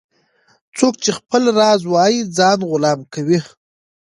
-څوک 0.77 0.93
چي 1.03 1.11
خپل 1.19 1.43
راز 1.59 1.81
وایې 1.91 2.21
ځان 2.37 2.59
غلام 2.69 2.99
کوي. 3.13 3.39